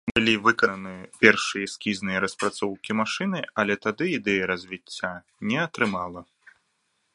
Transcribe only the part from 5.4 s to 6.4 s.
не атрымала.